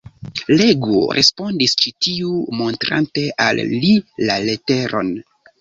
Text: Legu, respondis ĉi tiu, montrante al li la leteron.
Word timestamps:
Legu, 0.61 1.01
respondis 1.17 1.75
ĉi 1.83 1.93
tiu, 2.05 2.33
montrante 2.63 3.29
al 3.49 3.63
li 3.77 3.95
la 4.31 4.43
leteron. 4.49 5.17